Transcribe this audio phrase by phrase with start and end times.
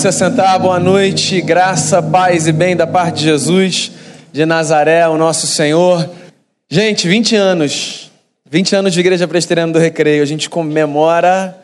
[0.00, 3.92] Se sentar, boa noite, graça, paz e bem da parte de Jesus
[4.32, 6.08] de Nazaré, o nosso Senhor.
[6.70, 8.10] Gente, 20 anos,
[8.48, 11.54] 20 anos de Igreja Presteriana do Recreio, a gente comemora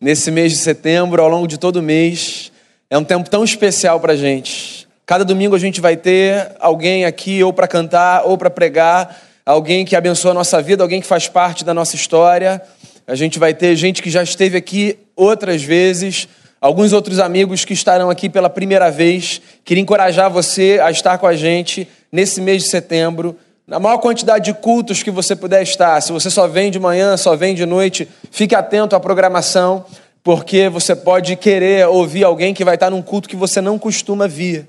[0.00, 2.50] nesse mês de setembro, ao longo de todo o mês.
[2.90, 4.88] É um tempo tão especial para a gente.
[5.06, 9.84] Cada domingo a gente vai ter alguém aqui ou para cantar ou para pregar, alguém
[9.84, 12.60] que abençoa a nossa vida, alguém que faz parte da nossa história.
[13.06, 16.26] A gente vai ter gente que já esteve aqui outras vezes
[16.60, 19.40] alguns outros amigos que estarão aqui pela primeira vez.
[19.64, 23.36] Queria encorajar você a estar com a gente nesse mês de setembro.
[23.66, 27.16] Na maior quantidade de cultos que você puder estar, se você só vem de manhã,
[27.16, 29.84] só vem de noite, fique atento à programação,
[30.24, 34.26] porque você pode querer ouvir alguém que vai estar num culto que você não costuma
[34.26, 34.66] vir.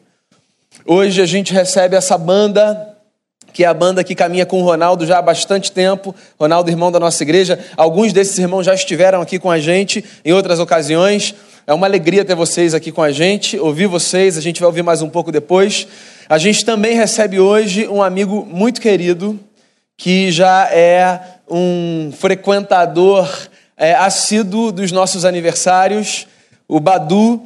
[0.85, 2.95] Hoje a gente recebe essa banda,
[3.53, 6.13] que é a banda que caminha com o Ronaldo já há bastante tempo.
[6.39, 7.59] Ronaldo, irmão da nossa igreja.
[7.77, 11.33] Alguns desses irmãos já estiveram aqui com a gente em outras ocasiões.
[11.69, 14.81] É uma alegria ter vocês aqui com a gente, ouvir vocês, a gente vai ouvir
[14.81, 15.87] mais um pouco depois.
[16.27, 19.39] A gente também recebe hoje um amigo muito querido,
[19.95, 23.29] que já é um frequentador
[23.77, 26.25] é, assíduo dos nossos aniversários,
[26.67, 27.39] o Badu.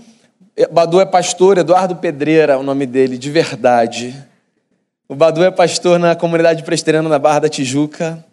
[0.71, 4.15] Badu é pastor, Eduardo Pedreira, o nome dele, de verdade.
[5.09, 8.23] O Badu é pastor na comunidade presteriana na Barra da Tijuca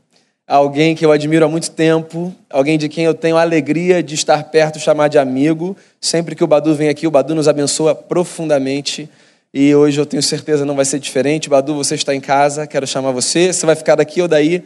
[0.51, 4.17] alguém que eu admiro há muito tempo, alguém de quem eu tenho a alegria de
[4.17, 5.77] estar perto, chamar de amigo.
[6.01, 9.09] Sempre que o Badu vem aqui, o Badu nos abençoa profundamente.
[9.55, 11.49] E hoje eu tenho certeza não vai ser diferente.
[11.49, 13.53] Badu, você está em casa, quero chamar você.
[13.53, 14.65] Você vai ficar daqui ou daí,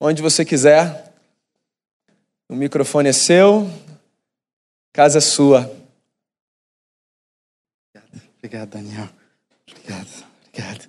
[0.00, 1.12] onde você quiser.
[2.48, 3.70] O microfone é seu,
[4.94, 5.70] casa é sua.
[7.90, 9.08] Obrigado, obrigado Daniel.
[9.70, 10.88] Obrigado, obrigado.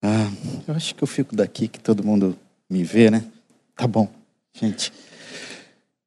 [0.00, 0.30] Ah,
[0.68, 2.38] eu acho que eu fico daqui que todo mundo
[2.70, 3.24] me vê, né?
[3.76, 4.08] Tá bom,
[4.60, 4.92] gente.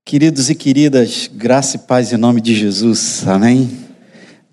[0.06, 3.70] Queridos e queridas, graça e paz em nome de Jesus, amém?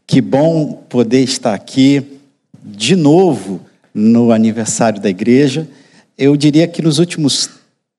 [0.06, 2.02] Que bom poder estar aqui
[2.64, 3.60] de novo
[3.94, 5.68] no aniversário da igreja.
[6.16, 7.50] Eu diria que nos últimos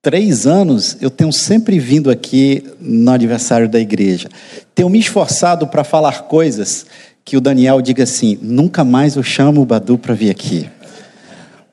[0.02, 4.28] três anos eu tenho sempre vindo aqui no aniversário da igreja.
[4.74, 6.86] Tenho me esforçado para falar coisas
[7.24, 10.68] que o Daniel diga assim: nunca mais eu chamo o Badu para vir aqui.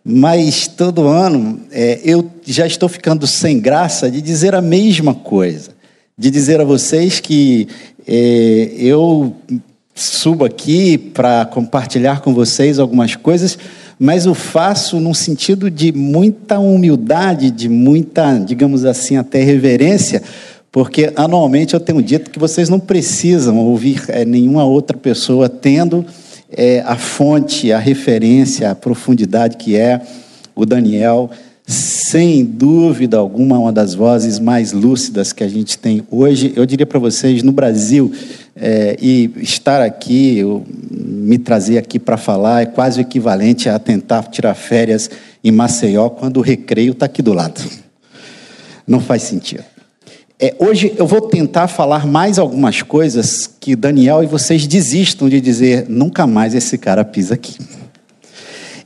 [0.03, 5.71] Mas todo ano é, eu já estou ficando sem graça de dizer a mesma coisa,
[6.17, 7.67] de dizer a vocês que
[8.07, 9.35] é, eu
[9.93, 13.57] subo aqui para compartilhar com vocês algumas coisas,
[13.99, 20.23] mas o faço num sentido de muita humildade, de muita, digamos assim, até reverência,
[20.71, 26.03] porque anualmente eu tenho dito que vocês não precisam ouvir é, nenhuma outra pessoa tendo
[26.51, 30.01] é, a fonte, a referência, a profundidade que é
[30.55, 31.29] o Daniel,
[31.65, 36.51] sem dúvida alguma, uma das vozes mais lúcidas que a gente tem hoje.
[36.55, 38.11] Eu diria para vocês, no Brasil,
[38.55, 43.79] é, e estar aqui, eu, me trazer aqui para falar, é quase o equivalente a
[43.79, 45.09] tentar tirar férias
[45.43, 47.61] em Maceió quando o recreio está aqui do lado.
[48.85, 49.70] Não faz sentido.
[50.43, 55.39] É, hoje eu vou tentar falar mais algumas coisas que Daniel e vocês desistam de
[55.39, 57.59] dizer nunca mais esse cara pisa aqui.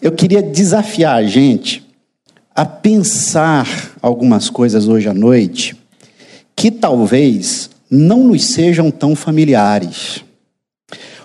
[0.02, 1.82] Eu queria desafiar a gente
[2.54, 5.78] a pensar algumas coisas hoje à noite
[6.54, 10.26] que talvez não nos sejam tão familiares.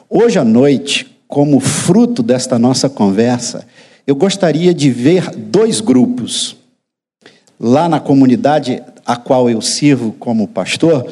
[0.08, 3.66] Hoje à noite, como fruto desta nossa conversa,
[4.06, 6.56] eu gostaria de ver dois grupos.
[7.58, 8.80] Lá na comunidade
[9.10, 11.04] a qual eu sirvo como pastor,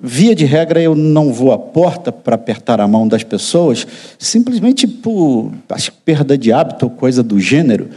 [0.00, 3.84] via de regra eu não vou à porta para apertar a mão das pessoas,
[4.16, 7.88] simplesmente por acho, perda de hábito ou coisa do gênero.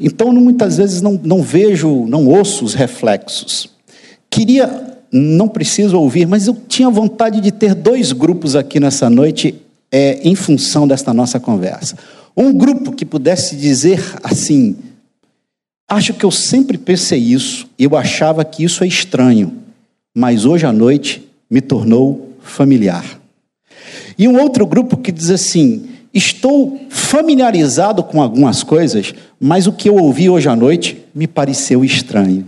[0.00, 3.68] Então, muitas vezes não, não vejo, não ouço os reflexos.
[4.30, 9.54] Queria, não preciso ouvir, mas eu tinha vontade de ter dois grupos aqui nessa noite,
[9.92, 11.94] é, em função desta nossa conversa.
[12.34, 14.76] Um grupo que pudesse dizer assim:
[15.88, 19.54] Acho que eu sempre pensei isso, eu achava que isso é estranho,
[20.14, 23.18] mas hoje à noite me tornou familiar.
[24.18, 29.88] E um outro grupo que diz assim: estou familiarizado com algumas coisas, mas o que
[29.88, 32.46] eu ouvi hoje à noite me pareceu estranho.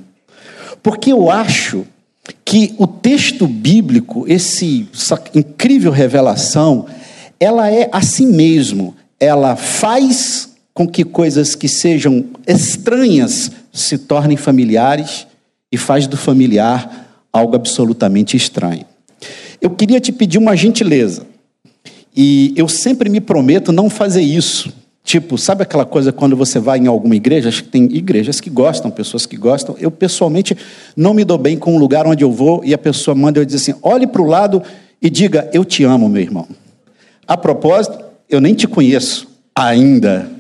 [0.83, 1.87] Porque eu acho
[2.45, 6.87] que o texto bíblico, esse, essa incrível revelação,
[7.39, 10.50] ela é assim mesmo, ela faz
[10.81, 15.27] com que coisas que sejam estranhas se tornem familiares
[15.71, 18.87] e faz do familiar algo absolutamente estranho.
[19.61, 21.27] Eu queria te pedir uma gentileza.
[22.17, 24.73] E eu sempre me prometo não fazer isso.
[25.05, 27.51] Tipo, sabe aquela coisa quando você vai em alguma igreja?
[27.51, 29.77] Acho que tem igrejas que gostam, pessoas que gostam.
[29.79, 30.57] Eu, pessoalmente,
[30.97, 33.45] não me dou bem com um lugar onde eu vou e a pessoa manda eu
[33.45, 34.63] dizer assim: olhe para o lado
[35.03, 36.49] e diga, eu te amo, meu irmão.
[37.29, 37.99] A propósito,
[38.31, 40.40] eu nem te conheço ainda.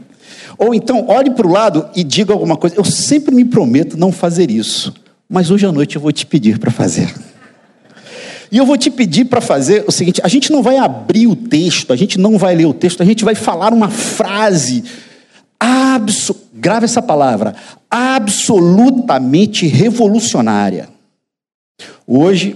[0.61, 2.77] Ou então, olhe para o lado e diga alguma coisa.
[2.77, 4.93] Eu sempre me prometo não fazer isso,
[5.27, 7.11] mas hoje à noite eu vou te pedir para fazer.
[8.53, 11.35] E eu vou te pedir para fazer o seguinte: a gente não vai abrir o
[11.35, 14.85] texto, a gente não vai ler o texto, a gente vai falar uma frase.
[15.59, 17.55] Abso grave essa palavra,
[17.91, 20.91] absolutamente revolucionária.
[22.07, 22.55] Hoje,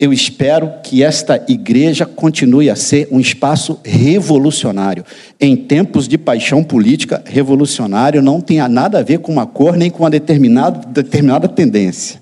[0.00, 5.04] eu espero que esta igreja continue a ser um espaço revolucionário.
[5.38, 9.90] Em tempos de paixão política, revolucionário não tem nada a ver com uma cor nem
[9.90, 12.18] com uma determinada, determinada tendência.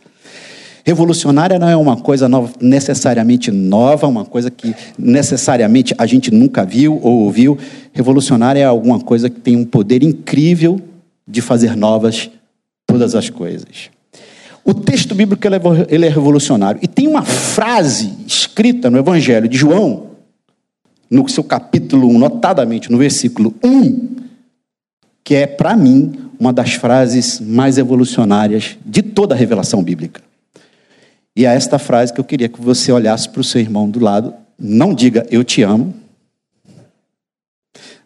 [0.85, 6.65] Revolucionária não é uma coisa nova, necessariamente nova, uma coisa que necessariamente a gente nunca
[6.65, 7.57] viu ou ouviu.
[7.93, 10.81] Revolucionária é alguma coisa que tem um poder incrível
[11.29, 12.29] de fazer novas
[12.87, 13.91] todas as coisas.
[14.69, 15.51] O texto bíblico é
[15.89, 16.79] ele é revolucionário.
[16.83, 20.09] E tem uma frase escrita no Evangelho de João,
[21.11, 24.17] no seu capítulo 1, notadamente no versículo 1,
[25.25, 30.21] que é, para mim, uma das frases mais evolucionárias de toda a revelação bíblica.
[31.35, 34.01] E é esta frase que eu queria que você olhasse para o seu irmão do
[34.01, 34.35] lado.
[34.59, 35.95] Não diga eu te amo.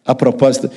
[0.05, 0.71] A propósito,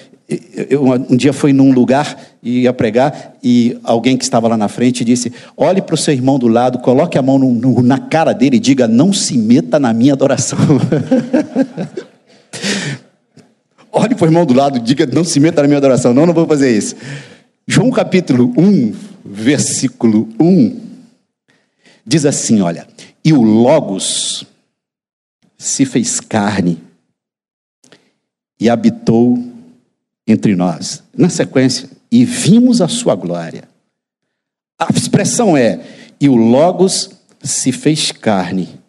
[0.68, 4.68] eu, um dia fui num lugar e ia pregar e alguém que estava lá na
[4.68, 7.98] frente disse: olhe para o seu irmão do lado, coloque a mão no, no, na
[7.98, 10.56] cara dele e diga: não se meta na minha adoração.
[13.90, 16.14] olhe para o irmão do lado diga: não se meta na minha adoração.
[16.14, 16.94] Não, não vou fazer isso.
[17.66, 18.94] João capítulo 1,
[19.24, 20.80] versículo 1,
[22.06, 22.86] diz assim: olha,
[23.24, 24.46] e o Logos
[25.58, 26.78] se fez carne
[28.60, 29.36] e habitou
[30.28, 31.02] entre nós.
[31.12, 33.64] Na sequência, e vimos a sua glória.
[34.78, 35.80] A expressão é:
[36.20, 37.10] e o Logos
[37.42, 38.80] se fez carne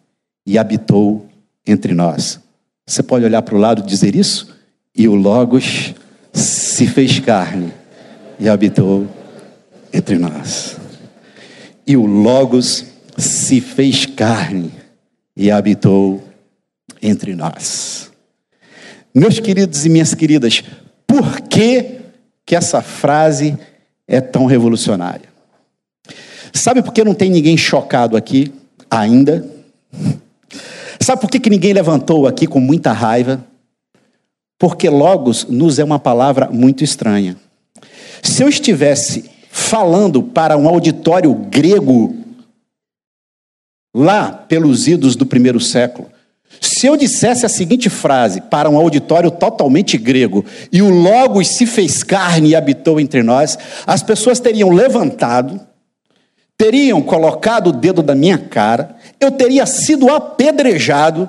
[0.46, 1.28] e habitou
[1.66, 2.40] entre nós.
[2.86, 4.54] Você pode olhar para o lado e dizer isso?
[4.94, 5.94] E o Logos
[6.32, 7.72] se fez carne
[8.38, 9.06] e habitou
[9.92, 10.76] entre nós.
[11.86, 12.84] E o Logos
[13.16, 14.72] se fez carne
[15.36, 16.22] e habitou
[17.02, 18.10] entre nós.
[19.14, 20.62] Meus queridos e minhas queridas,
[21.06, 21.97] por que,
[22.48, 23.58] que essa frase
[24.06, 25.28] é tão revolucionária?
[26.50, 28.50] Sabe por que não tem ninguém chocado aqui
[28.90, 29.46] ainda?
[30.98, 33.44] Sabe por que, que ninguém levantou aqui com muita raiva?
[34.58, 37.36] Porque logos nos é uma palavra muito estranha.
[38.22, 42.16] Se eu estivesse falando para um auditório grego,
[43.94, 46.08] lá pelos idos do primeiro século,
[46.60, 51.66] se eu dissesse a seguinte frase para um auditório totalmente grego, e o Logos se
[51.66, 55.60] fez carne e habitou entre nós, as pessoas teriam levantado,
[56.56, 61.28] teriam colocado o dedo da minha cara, eu teria sido apedrejado,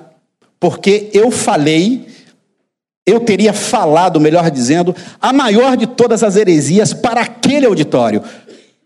[0.59, 2.07] porque eu falei,
[3.05, 8.23] eu teria falado, melhor dizendo, a maior de todas as heresias para aquele auditório.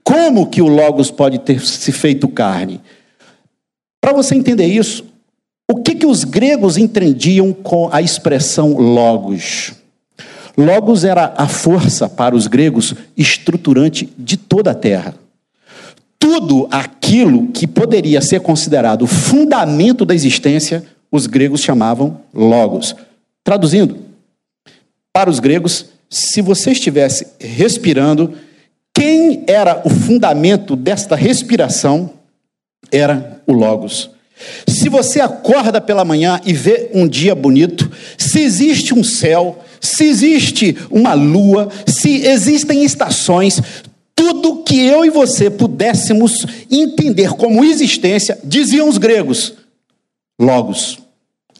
[0.03, 2.81] Como que o Logos pode ter se feito carne?
[4.01, 5.12] Para você entender isso,
[5.73, 9.73] o que, que os gregos entendiam com a expressão logos?
[10.55, 15.15] Logos era a força para os gregos estruturante de toda a terra.
[16.19, 22.95] Tudo aquilo que poderia ser considerado fundamento da existência, os gregos chamavam logos.
[23.43, 23.97] Traduzindo,
[25.11, 28.35] para os gregos, se você estivesse respirando,
[28.93, 32.11] quem era o fundamento desta respiração
[32.91, 34.12] era o logos.
[34.67, 40.05] Se você acorda pela manhã e vê um dia bonito, se existe um céu, se
[40.05, 43.61] existe uma lua, se existem estações,
[44.15, 49.53] tudo que eu e você pudéssemos entender como existência, diziam os gregos,
[50.39, 50.99] logos.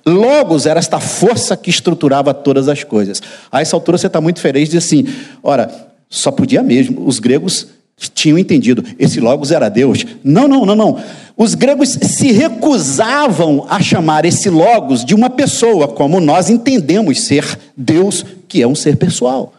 [0.06, 3.22] Logos era esta força que estruturava todas as coisas.
[3.52, 5.06] A essa altura você está muito feliz de assim,
[5.42, 5.72] ora,
[6.10, 7.08] só podia mesmo.
[7.08, 10.06] Os gregos tinham entendido, esse Logos era Deus.
[10.24, 11.00] Não, não, não, não.
[11.36, 17.58] Os gregos se recusavam a chamar esse Logos de uma pessoa, como nós entendemos ser
[17.76, 19.54] Deus, que é um ser pessoal.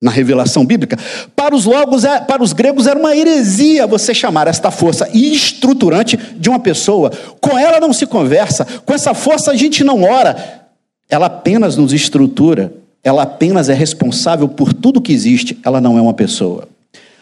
[0.00, 0.96] Na revelação bíblica,
[1.34, 6.16] para os logos, é, para os gregos era uma heresia você chamar esta força estruturante
[6.36, 7.10] de uma pessoa.
[7.40, 10.68] Com ela não se conversa, com essa força a gente não ora.
[11.10, 16.00] Ela apenas nos estrutura, ela apenas é responsável por tudo que existe, ela não é
[16.00, 16.68] uma pessoa.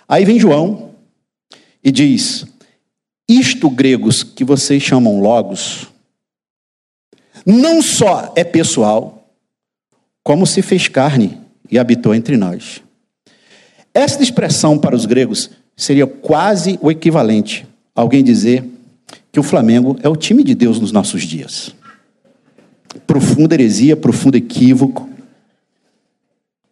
[0.08, 0.90] Aí vem João
[1.82, 2.46] e diz:
[3.28, 5.88] Isto, gregos, que vocês chamam logos,
[7.44, 9.30] não só é pessoal,
[10.22, 11.38] como se fez carne
[11.70, 12.82] e habitou entre nós.
[13.94, 18.64] Esta expressão para os gregos seria quase o equivalente a alguém dizer
[19.30, 21.74] que o Flamengo é o time de Deus nos nossos dias.
[23.06, 25.08] Profunda heresia, profundo equívoco.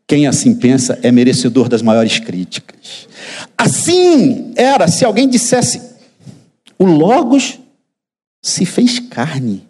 [0.06, 3.08] Quem assim pensa é merecedor das maiores críticas.
[3.56, 5.80] Assim era se alguém dissesse:
[6.78, 7.58] o Logos
[8.42, 9.66] se fez carne,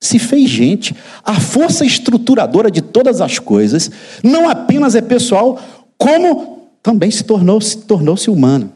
[0.00, 0.94] se fez gente.
[1.24, 3.90] A força estruturadora de todas as coisas
[4.22, 5.60] não apenas é pessoal,
[5.96, 8.72] como também se tornou se tornou-se humano.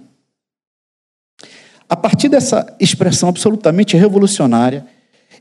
[1.89, 4.87] A partir dessa expressão absolutamente revolucionária,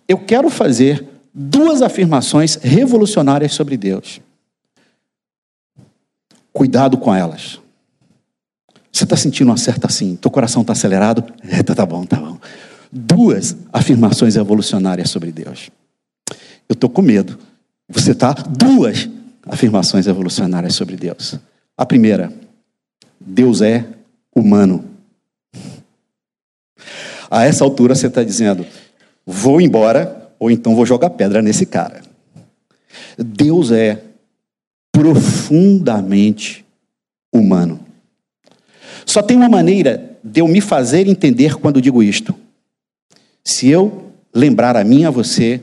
[0.05, 4.19] eu quero fazer duas afirmações revolucionárias sobre Deus.
[6.53, 7.59] Cuidado com elas.
[8.91, 10.15] Você está sentindo uma certa assim?
[10.15, 11.23] Teu coração está acelerado?
[11.43, 12.37] É, tá, bom, tá bom.
[12.91, 15.69] Duas afirmações evolucionárias sobre Deus.
[16.67, 17.39] Eu estou com medo.
[17.87, 18.33] Você está?
[18.33, 19.09] Duas
[19.45, 21.39] afirmações evolucionárias sobre Deus.
[21.77, 22.31] A primeira,
[23.19, 23.85] Deus é
[24.35, 24.85] humano.
[27.29, 28.65] A essa altura você está dizendo,
[29.25, 32.01] vou embora, ou então vou jogar pedra nesse cara.
[33.17, 34.03] Deus é
[34.91, 36.65] profundamente
[37.33, 37.79] humano.
[39.05, 42.35] Só tem uma maneira de eu me fazer entender quando digo isto.
[43.43, 45.61] Se eu lembrar a mim a você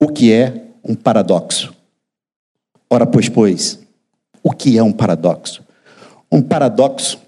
[0.00, 1.74] o que é um paradoxo.
[2.88, 3.78] Ora, pois, pois,
[4.42, 5.62] o que é um paradoxo?
[6.30, 7.20] Um paradoxo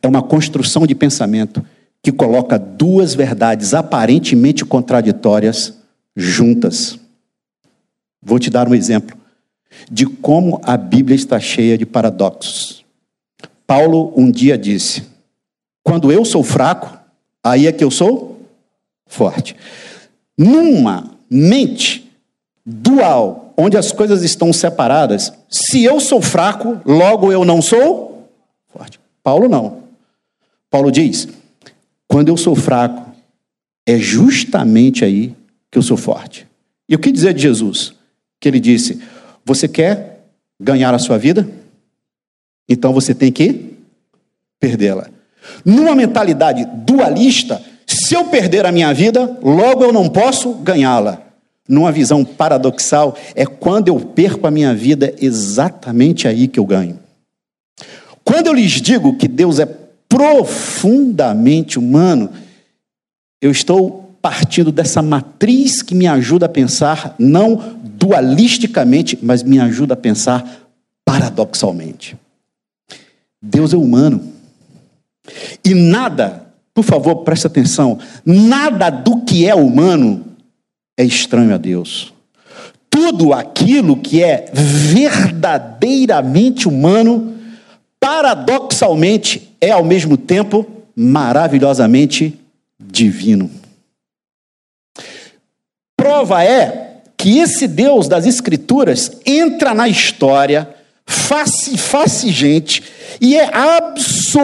[0.00, 1.64] é uma construção de pensamento
[2.02, 5.76] que coloca duas verdades aparentemente contraditórias
[6.16, 6.98] juntas.
[8.20, 9.16] Vou te dar um exemplo
[9.90, 12.84] de como a Bíblia está cheia de paradoxos.
[13.66, 15.02] Paulo um dia disse:
[15.82, 16.98] Quando eu sou fraco,
[17.42, 18.40] aí é que eu sou
[19.06, 19.56] forte.
[20.36, 22.10] Numa mente
[22.64, 28.28] dual, onde as coisas estão separadas, se eu sou fraco, logo eu não sou
[28.68, 28.98] forte.
[29.22, 29.82] Paulo não.
[30.70, 31.28] Paulo diz:
[32.08, 33.10] quando eu sou fraco,
[33.86, 35.34] é justamente aí
[35.70, 36.46] que eu sou forte.
[36.88, 37.94] E o que dizer de Jesus?
[38.40, 39.00] Que ele disse:
[39.44, 40.24] Você quer
[40.60, 41.48] ganhar a sua vida?
[42.68, 43.76] Então você tem que
[44.60, 45.08] perdê-la.
[45.64, 51.20] Numa mentalidade dualista, se eu perder a minha vida, logo eu não posso ganhá-la.
[51.68, 56.98] Numa visão paradoxal, é quando eu perco a minha vida, exatamente aí que eu ganho.
[58.24, 59.66] Quando eu lhes digo que Deus é
[60.08, 62.30] profundamente humano,
[63.40, 69.94] eu estou partindo dessa matriz que me ajuda a pensar não dualisticamente, mas me ajuda
[69.94, 70.68] a pensar
[71.04, 72.16] paradoxalmente.
[73.42, 74.22] Deus é humano.
[75.64, 80.24] E nada, por favor, preste atenção, nada do que é humano
[80.96, 82.14] é estranho a Deus.
[82.88, 87.34] Tudo aquilo que é verdadeiramente humano,
[87.98, 90.64] paradoxalmente, é ao mesmo tempo
[90.94, 92.38] maravilhosamente
[92.78, 93.50] divino.
[96.22, 100.72] Prova é que esse Deus das Escrituras entra na história,
[101.04, 102.80] face face gente,
[103.20, 104.38] e é absolutamente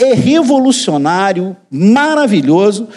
[0.00, 2.88] revolucionário, maravilhoso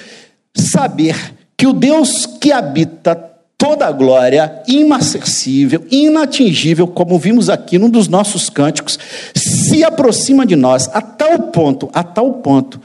[0.56, 3.14] saber que o Deus que habita
[3.58, 8.98] toda a glória, inacessível, inatingível, como vimos aqui num dos nossos cânticos,
[9.36, 12.80] se aproxima de nós a tal ponto, a tal ponto,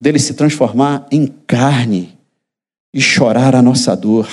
[0.00, 2.18] dele se transformar em carne
[2.92, 4.28] e chorar a nossa dor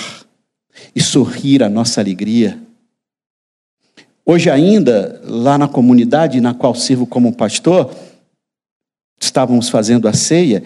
[0.94, 2.58] e sorrir a nossa alegria.
[4.24, 7.94] Hoje ainda, lá na comunidade na qual sirvo como pastor,
[9.20, 10.62] estávamos fazendo a ceia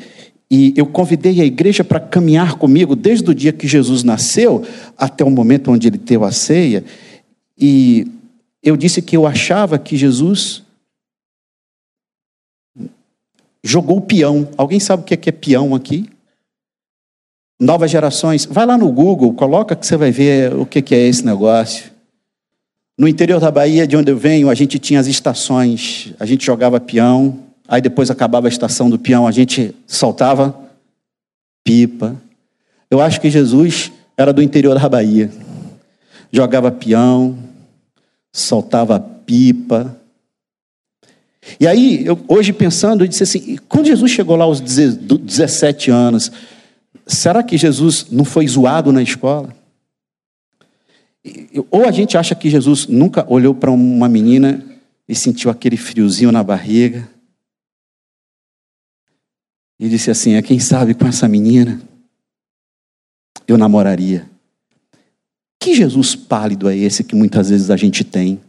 [0.50, 4.66] e eu convidei a igreja para caminhar comigo desde o dia que Jesus nasceu
[4.98, 6.84] até o momento onde ele teve a ceia.
[7.56, 8.06] E
[8.62, 10.62] eu disse que eu achava que Jesus
[13.64, 14.48] jogou o peão.
[14.58, 16.11] Alguém sabe o que é, é peão aqui?
[17.62, 18.44] Novas gerações.
[18.44, 21.90] Vai lá no Google, coloca que você vai ver o que é esse negócio.
[22.98, 26.12] No interior da Bahia, de onde eu venho, a gente tinha as estações.
[26.18, 27.38] A gente jogava peão,
[27.72, 30.54] Aí depois acabava a estação do peão, a gente soltava
[31.64, 32.14] pipa.
[32.90, 35.32] Eu acho que Jesus era do interior da Bahia.
[36.30, 37.38] Jogava peão,
[38.30, 39.96] soltava pipa.
[41.58, 46.30] E aí, eu, hoje pensando, eu disse assim: quando Jesus chegou lá aos 17 anos,
[47.14, 49.54] será que Jesus não foi zoado na escola?
[51.70, 54.64] Ou a gente acha que Jesus nunca olhou para uma menina
[55.08, 57.08] e sentiu aquele friozinho na barriga,
[59.82, 61.82] e disse assim: é quem sabe com essa menina
[63.48, 64.30] eu namoraria.
[65.60, 68.40] Que Jesus pálido é esse que muitas vezes a gente tem?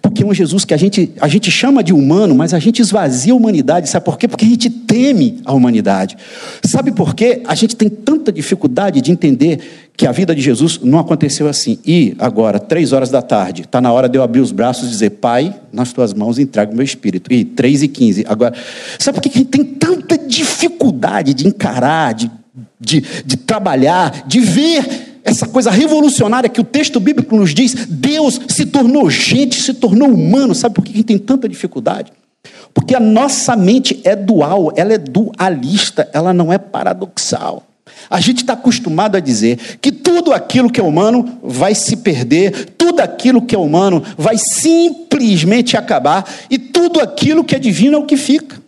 [0.00, 2.80] Porque é um Jesus que a gente, a gente chama de humano, mas a gente
[2.80, 3.88] esvazia a humanidade.
[3.88, 4.26] Sabe por quê?
[4.26, 6.16] Porque a gente teme a humanidade.
[6.64, 7.42] Sabe por quê?
[7.46, 9.60] A gente tem tanta dificuldade de entender
[9.96, 11.78] que a vida de Jesus não aconteceu assim.
[11.86, 14.90] E agora, três horas da tarde, está na hora de eu abrir os braços e
[14.90, 17.32] dizer, Pai, nas tuas mãos entrego o meu espírito.
[17.32, 18.24] E três e quinze.
[18.28, 18.54] Agora,
[18.98, 22.30] sabe por que a gente tem tanta dificuldade de encarar, de,
[22.78, 27.74] de, de trabalhar, de ver essa coisa revolucionária que o texto bíblico nos diz?
[27.88, 30.54] Deus se tornou gente, se tornou humano.
[30.54, 32.12] Sabe por que tem tanta dificuldade?
[32.72, 37.66] Porque a nossa mente é dual, ela é dualista, ela não é paradoxal.
[38.08, 42.74] A gente está acostumado a dizer que tudo aquilo que é humano vai se perder,
[42.76, 47.98] tudo aquilo que é humano vai simplesmente acabar, e tudo aquilo que é divino é
[47.98, 48.62] o que fica.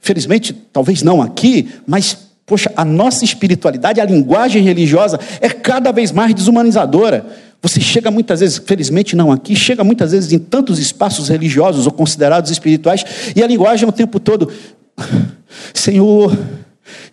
[0.00, 2.16] Felizmente, talvez não aqui, mas,
[2.50, 7.24] poxa, a nossa espiritualidade, a linguagem religiosa é cada vez mais desumanizadora.
[7.62, 11.92] Você chega muitas vezes, felizmente não aqui, chega muitas vezes em tantos espaços religiosos ou
[11.92, 13.04] considerados espirituais,
[13.36, 14.50] e a linguagem é o tempo todo:
[15.72, 16.36] Senhor,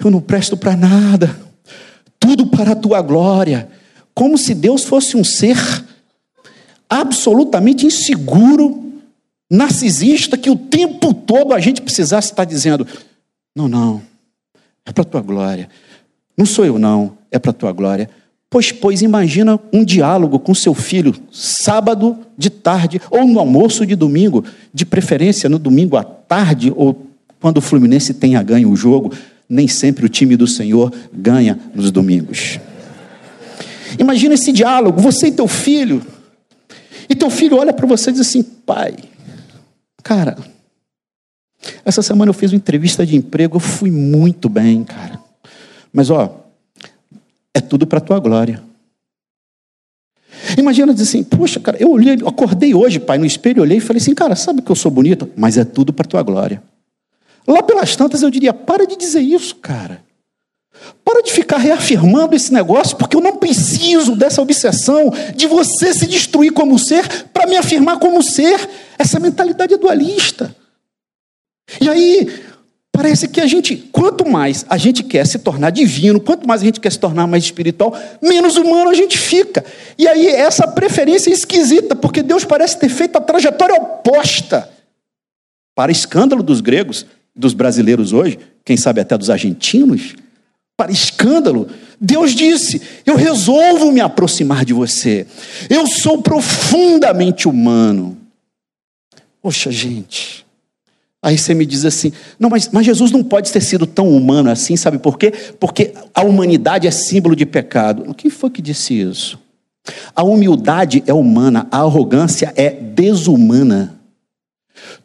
[0.03, 1.39] eu não presto para nada,
[2.19, 3.69] tudo para a tua glória.
[4.15, 5.55] Como se Deus fosse um ser
[6.89, 8.91] absolutamente inseguro,
[9.47, 12.87] narcisista, que o tempo todo a gente precisasse estar dizendo:
[13.55, 14.01] não, não,
[14.87, 15.69] é para a tua glória.
[16.35, 18.09] Não sou eu, não, é para a tua glória.
[18.49, 23.95] Pois, pois, imagina um diálogo com seu filho sábado de tarde ou no almoço de
[23.95, 27.05] domingo, de preferência no domingo à tarde ou
[27.39, 29.11] quando o Fluminense tenha ganho o jogo
[29.49, 32.59] nem sempre o time do Senhor ganha nos domingos.
[33.97, 36.05] Imagina esse diálogo, você e teu filho.
[37.09, 38.95] E teu filho olha para você e diz assim: pai,
[40.03, 40.37] cara,
[41.85, 45.19] essa semana eu fiz uma entrevista de emprego, eu fui muito bem, cara.
[45.91, 46.45] Mas ó,
[47.53, 48.61] é tudo para tua glória.
[50.57, 54.01] Imagina dizer assim, poxa, cara, eu olhei, acordei hoje, pai, no espelho, olhei e falei
[54.01, 55.29] assim, cara, sabe que eu sou bonito?
[55.35, 56.61] Mas é tudo para tua glória.
[57.47, 60.05] Lá pelas tantas eu diria: para de dizer isso, cara.
[61.03, 66.05] Para de ficar reafirmando esse negócio, porque eu não preciso dessa obsessão de você se
[66.05, 68.69] destruir como ser para me afirmar como ser.
[68.99, 70.55] Essa mentalidade é dualista.
[71.81, 72.27] E aí,
[72.91, 76.65] parece que a gente, quanto mais a gente quer se tornar divino, quanto mais a
[76.65, 79.63] gente quer se tornar mais espiritual, menos humano a gente fica.
[79.97, 84.69] E aí, essa preferência é esquisita, porque Deus parece ter feito a trajetória oposta.
[85.75, 90.15] Para escândalo dos gregos, dos brasileiros hoje, quem sabe até dos argentinos,
[90.75, 91.67] para escândalo,
[91.99, 95.27] Deus disse: Eu resolvo me aproximar de você.
[95.69, 98.17] Eu sou profundamente humano.
[99.41, 100.46] Poxa, gente.
[101.21, 104.49] Aí você me diz assim: Não, mas, mas Jesus não pode ter sido tão humano
[104.49, 105.31] assim, sabe por quê?
[105.59, 108.13] Porque a humanidade é símbolo de pecado.
[108.15, 109.39] Quem foi que disse isso?
[110.15, 113.95] A humildade é humana, a arrogância é desumana.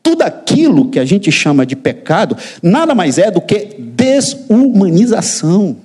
[0.03, 5.77] Tudo aquilo que a gente chama de pecado nada mais é do que desumanização.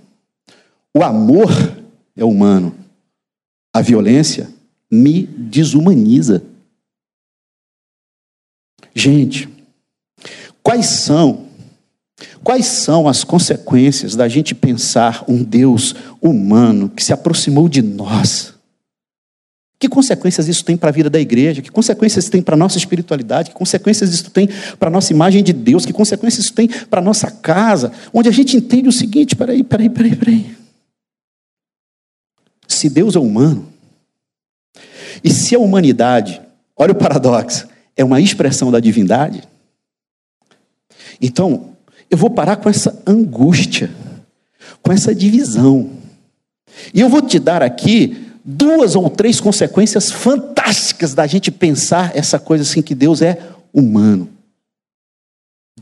[0.95, 1.49] O amor
[2.15, 2.75] é humano,
[3.73, 4.49] a violência
[4.91, 6.43] me desumaniza.
[8.95, 9.47] Gente,
[10.67, 11.47] quais são
[12.43, 18.53] quais são as consequências da gente pensar um Deus humano que se aproximou de nós?
[19.79, 21.61] Que consequências isso tem para a vida da igreja?
[21.61, 23.51] Que consequências isso tem para a nossa espiritualidade?
[23.51, 25.85] Que consequências isso tem para a nossa imagem de Deus?
[25.85, 27.93] Que consequências isso tem para a nossa casa?
[28.11, 30.57] Onde a gente entende o seguinte: peraí, peraí, peraí, peraí.
[32.67, 33.71] Se Deus é humano,
[35.23, 36.41] e se a humanidade,
[36.75, 39.43] olha o paradoxo, é uma expressão da divindade,
[41.21, 41.75] então
[42.09, 43.91] eu vou parar com essa angústia,
[44.81, 45.91] com essa divisão.
[46.93, 52.39] E eu vou te dar aqui duas ou três consequências fantásticas da gente pensar essa
[52.39, 54.29] coisa assim que Deus é humano.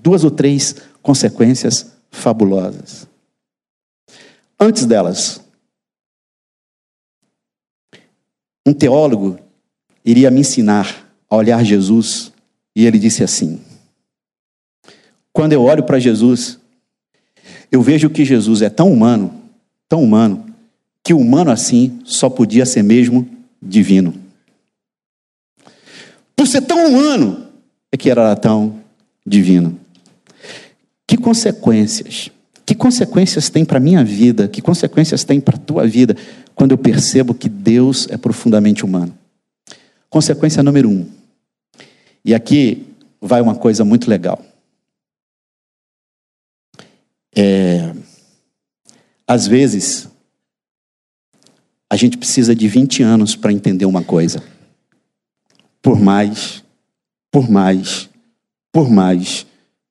[0.01, 3.07] Duas ou três consequências fabulosas.
[4.59, 5.41] Antes delas,
[8.65, 9.37] um teólogo
[10.03, 12.31] iria me ensinar a olhar Jesus
[12.75, 13.61] e ele disse assim:
[15.35, 16.57] Quando eu olho para Jesus,
[17.69, 19.33] eu vejo que Jesus é tão humano,
[19.89, 20.45] tão humano,
[21.03, 23.27] que humano assim só podia ser mesmo
[23.61, 24.13] divino.
[26.37, 27.47] Por ser tão humano,
[27.91, 28.77] é que era tão
[29.27, 29.77] divino.
[31.05, 32.29] Que consequências?
[32.65, 34.47] Que consequências tem para minha vida?
[34.47, 36.15] Que consequências tem para tua vida
[36.55, 39.13] quando eu percebo que Deus é profundamente humano?
[40.09, 41.05] Consequência número um.
[42.23, 42.87] E aqui
[43.19, 44.41] vai uma coisa muito legal.
[47.35, 47.93] É,
[49.27, 50.07] às vezes,
[51.89, 54.43] a gente precisa de 20 anos para entender uma coisa.
[55.81, 56.63] Por mais,
[57.31, 58.09] por mais,
[58.71, 59.45] por mais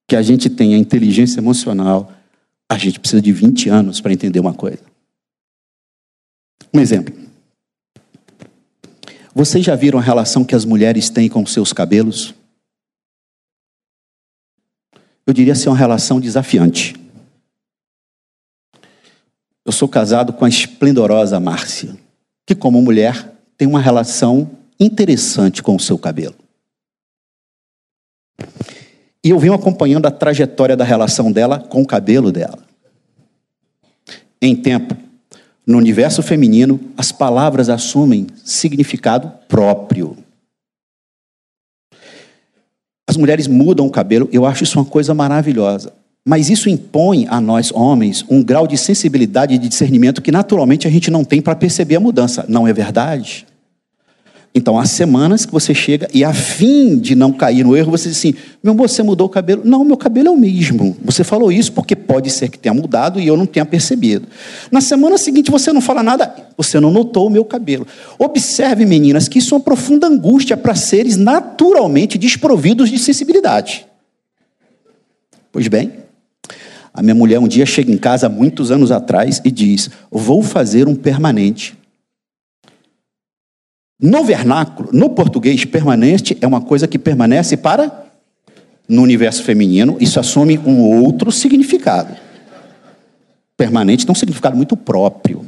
[0.07, 2.13] que a gente tenha inteligência emocional,
[2.69, 4.83] a gente precisa de 20 anos para entender uma coisa.
[6.73, 7.15] Um exemplo.
[9.35, 12.35] Vocês já viram a relação que as mulheres têm com seus cabelos?
[15.27, 16.95] Eu diria ser uma relação desafiante.
[19.65, 21.97] Eu sou casado com a esplendorosa Márcia,
[22.47, 26.35] que, como mulher, tem uma relação interessante com o seu cabelo.
[29.25, 32.59] E eu venho acompanhando a trajetória da relação dela com o cabelo dela.
[34.41, 34.95] Em tempo,
[35.67, 40.19] no universo feminino, as palavras assumem significado próprio.
[43.09, 45.95] As mulheres mudam o cabelo, eu acho isso uma coisa maravilhosa.
[46.25, 50.89] Mas isso impõe a nós, homens, um grau de sensibilidade e de discernimento que naturalmente
[50.89, 52.47] a gente não tem para perceber a mudança.
[52.49, 53.47] Não é verdade?
[54.57, 58.09] Então, há semanas que você chega e, a fim de não cair no erro, você
[58.09, 59.63] diz assim: meu amor, você mudou o cabelo?
[59.65, 60.97] Não, meu cabelo é o mesmo.
[61.05, 64.29] Você falou isso porque pode ser que tenha mudado e eu não tenha percebido.
[64.71, 67.85] Na semana seguinte, você não fala nada, você não notou o meu cabelo.
[68.17, 73.85] Observe, meninas, que isso é uma profunda angústia para seres naturalmente desprovidos de sensibilidade.
[75.51, 76.04] Pois bem,
[76.95, 80.89] a minha mulher um dia chega em casa, muitos anos atrás, e diz: Vou fazer
[80.89, 81.77] um permanente
[84.01, 88.05] no vernáculo, no português, permanente é uma coisa que permanece para.
[88.87, 92.15] No universo feminino, isso assume um outro significado.
[93.57, 95.43] Permanente tem um significado muito próprio.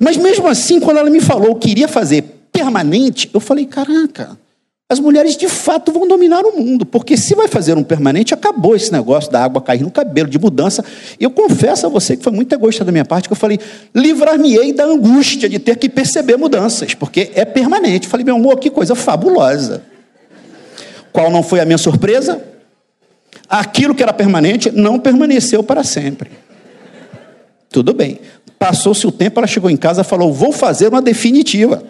[0.00, 4.36] Mas mesmo assim, quando ela me falou que iria fazer permanente, eu falei: caraca,
[4.88, 8.76] as mulheres de fato vão dominar o mundo, porque se vai fazer um permanente, acabou
[8.76, 10.84] esse negócio da água cair no cabelo, de mudança.
[11.18, 13.58] Eu confesso a você que foi muito egoísta da minha parte, que eu falei,
[13.94, 18.06] livrar-me-ei da angústia de ter que perceber mudanças, porque é permanente.
[18.06, 19.82] Eu falei, meu amor, que coisa fabulosa.
[21.10, 22.42] Qual não foi a minha surpresa?
[23.48, 26.30] Aquilo que era permanente não permaneceu para sempre.
[27.70, 28.20] Tudo bem.
[28.58, 31.82] Passou-se o tempo, ela chegou em casa e falou: Vou fazer uma definitiva.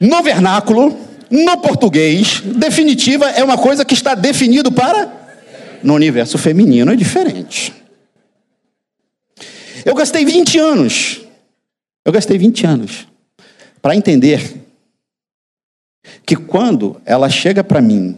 [0.00, 0.96] No vernáculo,
[1.30, 5.12] no português, definitiva é uma coisa que está definido para.
[5.82, 7.72] No universo feminino é diferente.
[9.84, 11.20] Eu gastei 20 anos.
[12.04, 13.06] Eu gastei 20 anos
[13.82, 14.64] para entender
[16.24, 18.16] que quando ela chega para mim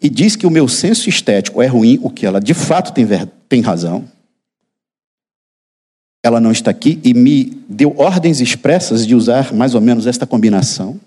[0.00, 3.06] e diz que o meu senso estético é ruim, o que ela de fato tem,
[3.48, 4.08] tem razão,
[6.22, 10.26] ela não está aqui e me deu ordens expressas de usar mais ou menos esta
[10.26, 11.00] combinação.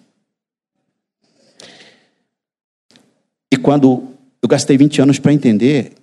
[3.63, 4.03] Quando
[4.41, 5.93] eu gastei 20 anos para entender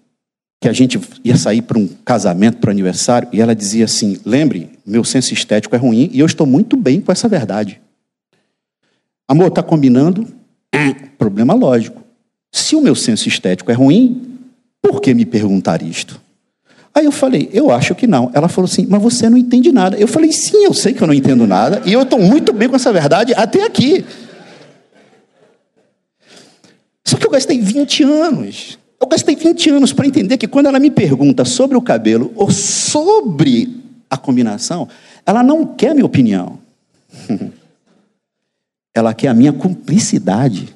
[0.61, 4.19] que a gente ia sair para um casamento, para um aniversário, e ela dizia assim:
[4.25, 7.81] lembre, meu senso estético é ruim e eu estou muito bem com essa verdade.
[9.29, 10.27] Amor, está combinando?
[10.75, 12.03] É, problema lógico.
[12.53, 14.39] Se o meu senso estético é ruim,
[14.83, 16.21] por que me perguntar isto?
[16.93, 18.31] Aí eu falei, eu acho que não.
[18.35, 19.97] Ela falou assim, mas você não entende nada.
[19.97, 22.69] Eu falei, sim, eu sei que eu não entendo nada, e eu estou muito bem
[22.69, 24.05] com essa verdade até aqui.
[27.07, 28.79] Só que eu gastei 20 anos.
[29.01, 32.51] Eu gastei 20 anos para entender que quando ela me pergunta sobre o cabelo ou
[32.51, 34.89] sobre a combinação,
[35.25, 36.59] ela não quer minha opinião.
[38.93, 40.75] Ela quer a minha cumplicidade.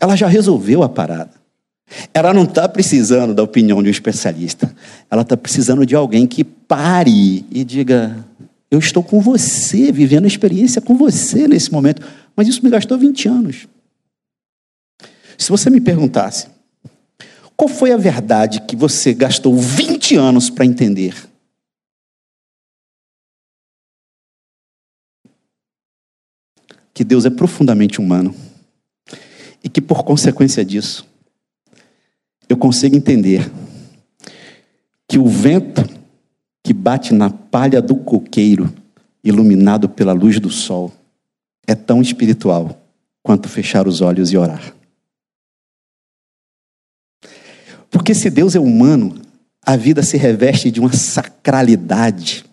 [0.00, 1.32] Ela já resolveu a parada.
[2.14, 4.74] Ela não está precisando da opinião de um especialista.
[5.10, 8.24] Ela está precisando de alguém que pare e diga:
[8.70, 12.00] Eu estou com você, vivendo a experiência com você nesse momento.
[12.36, 13.68] Mas isso me gastou 20 anos.
[15.38, 16.48] Se você me perguntasse,
[17.56, 21.14] qual foi a verdade que você gastou 20 anos para entender?
[26.92, 28.34] Que Deus é profundamente humano.
[29.62, 31.06] E que por consequência disso,
[32.48, 33.50] eu consigo entender
[35.08, 35.82] que o vento
[36.62, 38.72] que bate na palha do coqueiro,
[39.22, 40.92] iluminado pela luz do sol,
[41.66, 42.80] é tão espiritual
[43.22, 44.74] quanto fechar os olhos e orar.
[47.90, 49.20] Porque se Deus é humano,
[49.64, 52.44] a vida se reveste de uma sacralidade.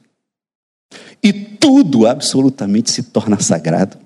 [1.24, 3.98] E tudo absolutamente se torna sagrado.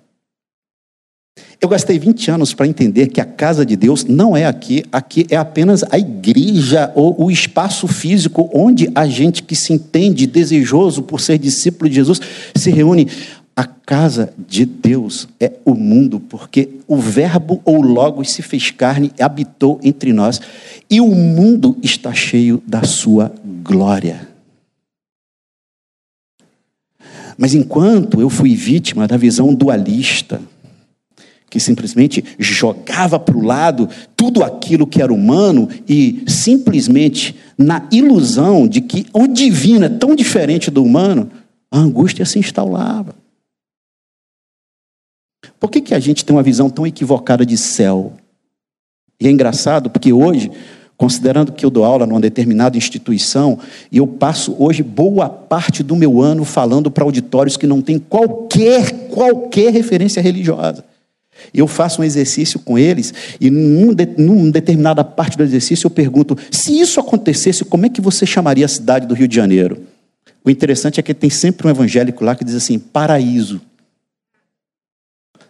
[1.59, 5.25] Eu gastei 20 anos para entender que a casa de Deus não é aqui, aqui
[5.29, 11.03] é apenas a igreja ou o espaço físico onde a gente que se entende desejoso
[11.03, 12.19] por ser discípulo de Jesus
[12.55, 13.07] se reúne.
[13.55, 19.13] A casa de Deus é o mundo, porque o Verbo ou Logos se fez carne
[19.17, 20.41] e habitou entre nós,
[20.89, 24.27] e o mundo está cheio da sua glória.
[27.37, 30.41] Mas enquanto eu fui vítima da visão dualista,
[31.49, 33.87] que simplesmente jogava para o lado
[34.17, 40.13] tudo aquilo que era humano e simplesmente na ilusão de que o divino é tão
[40.13, 41.31] diferente do humano,
[41.71, 43.15] a angústia se instalava.
[45.59, 48.13] Por que, que a gente tem uma visão tão equivocada de céu?
[49.19, 50.51] E é engraçado porque hoje,
[50.97, 53.57] considerando que eu dou aula numa determinada instituição,
[53.91, 57.97] e eu passo hoje boa parte do meu ano falando para auditórios que não têm
[57.97, 60.83] qualquer, qualquer referência religiosa.
[61.53, 65.91] Eu faço um exercício com eles e num, de, numa determinada parte do exercício eu
[65.91, 69.81] pergunto: se isso acontecesse, como é que você chamaria a cidade do Rio de Janeiro?
[70.43, 73.61] O interessante é que tem sempre um evangélico lá que diz assim: paraíso,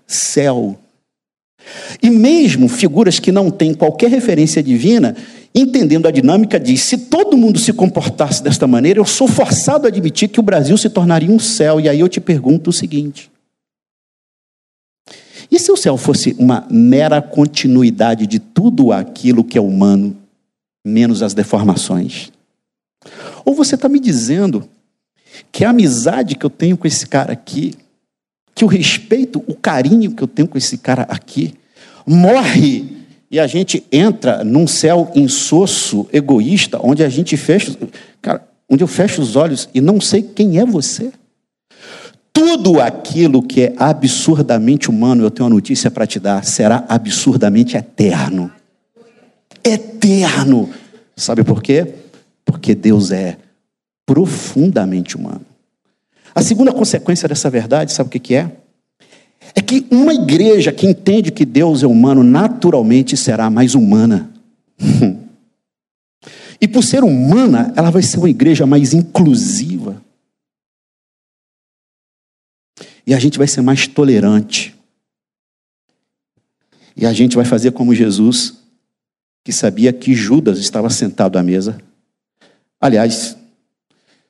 [0.07, 0.79] céu.
[2.01, 5.15] E mesmo figuras que não têm qualquer referência divina,
[5.53, 9.89] entendendo a dinâmica, diz: se todo mundo se comportasse desta maneira, eu sou forçado a
[9.89, 11.79] admitir que o Brasil se tornaria um céu.
[11.79, 13.31] E aí eu te pergunto o seguinte:
[15.51, 20.15] e se o céu fosse uma mera continuidade de tudo aquilo que é humano,
[20.85, 22.31] menos as deformações?
[23.43, 24.67] Ou você está me dizendo
[25.51, 27.75] que a amizade que eu tenho com esse cara aqui,
[28.55, 31.53] que o respeito, o carinho que eu tenho com esse cara aqui,
[32.07, 32.85] morre
[33.29, 37.77] e a gente entra num céu insosso, egoísta, onde a gente fecha,
[38.21, 41.11] cara, onde eu fecho os olhos e não sei quem é você?
[42.35, 47.77] tudo aquilo que é absurdamente humano, eu tenho uma notícia para te dar, será absurdamente
[47.77, 48.51] eterno.
[49.63, 50.69] Eterno.
[51.15, 51.93] Sabe por quê?
[52.43, 53.37] Porque Deus é
[54.05, 55.45] profundamente humano.
[56.35, 58.51] A segunda consequência dessa verdade, sabe o que é?
[59.55, 64.31] É que uma igreja que entende que Deus é humano, naturalmente será mais humana.
[66.61, 70.01] E por ser humana, ela vai ser uma igreja mais inclusiva.
[73.05, 74.73] E a gente vai ser mais tolerante.
[76.95, 78.57] E a gente vai fazer como Jesus,
[79.43, 81.77] que sabia que Judas estava sentado à mesa.
[82.79, 83.37] Aliás,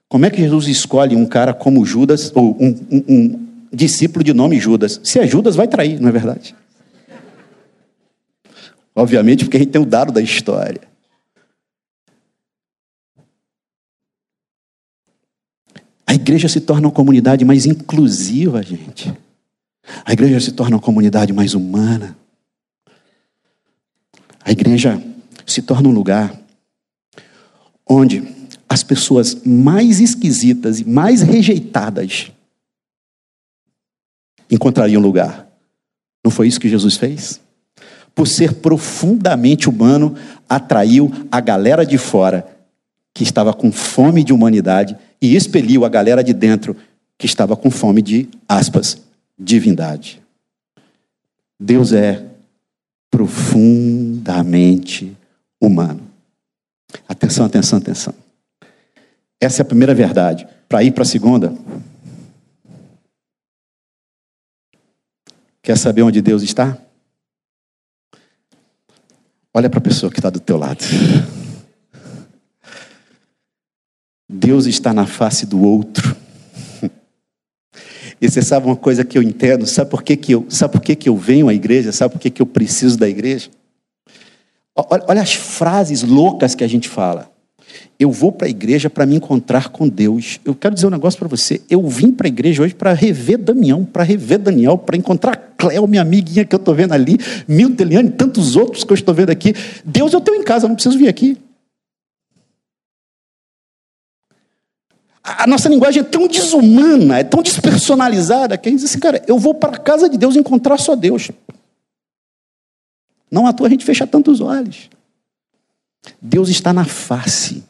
[0.07, 4.33] como é que Jesus escolhe um cara como Judas, ou um, um, um discípulo de
[4.33, 4.99] nome Judas?
[5.03, 6.55] Se é Judas, vai trair, não é verdade?
[8.95, 10.81] Obviamente, porque a gente tem o dado da história.
[16.07, 19.13] A igreja se torna uma comunidade mais inclusiva, gente.
[20.05, 22.15] A igreja se torna uma comunidade mais humana.
[24.43, 25.01] A igreja
[25.45, 26.39] se torna um lugar
[27.87, 28.21] onde
[28.67, 32.31] as pessoas mais esquisitas e mais rejeitadas
[34.49, 35.47] encontrariam lugar.
[36.23, 37.39] Não foi isso que Jesus fez?
[38.13, 40.15] Por ser profundamente humano,
[40.49, 42.45] atraiu a galera de fora
[43.13, 46.75] que estava com fome de humanidade e expeliu a galera de dentro
[47.17, 48.97] que estava com fome de, aspas,
[49.37, 50.21] divindade.
[51.59, 52.25] Deus é
[53.09, 55.15] profundamente
[55.61, 56.01] humano.
[57.07, 58.24] Atenção, atenção, atenção.
[59.39, 60.47] Essa é a primeira verdade.
[60.67, 61.53] Para ir para a segunda,
[65.61, 66.77] quer saber onde Deus está?
[69.53, 70.83] Olha para a pessoa que está do teu lado.
[74.27, 76.15] Deus está na face do outro.
[78.19, 79.65] E você sabe uma coisa que eu entendo?
[79.67, 81.91] Sabe por que, que, eu, sabe por que, que eu venho à igreja?
[81.91, 83.49] Sabe por que, que eu preciso da igreja?
[84.75, 87.31] Olha, olha as frases loucas que a gente fala.
[87.99, 90.39] Eu vou para a igreja para me encontrar com Deus.
[90.43, 91.61] Eu quero dizer um negócio para você.
[91.69, 95.87] Eu vim para a igreja hoje para rever Damião, para rever Daniel, para encontrar Cléo,
[95.87, 99.29] minha amiguinha que eu estou vendo ali, Milton, Eliane, tantos outros que eu estou vendo
[99.29, 99.53] aqui.
[99.83, 101.37] Deus eu tenho em casa, não preciso vir aqui.
[105.23, 109.23] A nossa linguagem é tão desumana, é tão despersonalizada, que a gente diz assim, cara,
[109.27, 111.31] eu vou para a casa de Deus encontrar só Deus.
[113.31, 114.87] Não à toa a gente fecha tantos olhos.
[116.21, 117.63] Deus está na face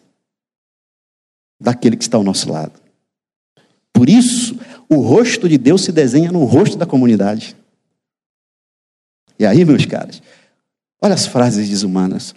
[1.59, 2.73] daquele que está ao nosso lado.
[3.93, 7.55] Por isso, o rosto de Deus se desenha no rosto da comunidade.
[9.39, 10.21] E aí, meus caras,
[11.01, 12.35] olha as frases desumanas.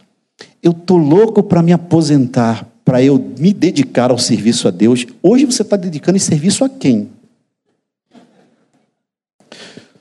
[0.63, 5.45] Eu tô louco para me aposentar, para eu me dedicar ao serviço a Deus, hoje
[5.45, 7.11] você está dedicando esse serviço a quem?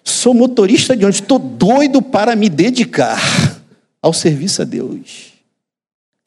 [0.04, 3.20] Sou motorista de ônibus, estou doido para me dedicar
[4.02, 5.37] ao serviço a Deus.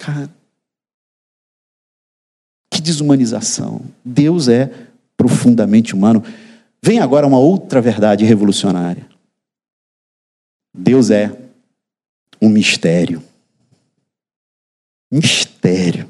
[0.01, 0.31] Cara,
[2.73, 3.83] que desumanização.
[4.03, 4.73] Deus é
[5.15, 6.25] profundamente humano.
[6.83, 9.07] Vem agora uma outra verdade revolucionária.
[10.75, 11.39] Deus é
[12.41, 13.23] um mistério.
[15.13, 16.09] Mistério.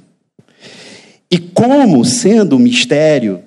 [1.28, 3.42] E como sendo um mistério,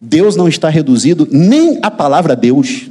[0.00, 2.89] Deus não está reduzido nem à palavra Deus.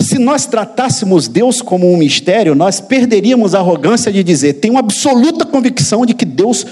[0.00, 5.44] Se nós tratássemos Deus como um mistério, nós perderíamos a arrogância de dizer: tenho absoluta
[5.44, 6.64] convicção de que Deus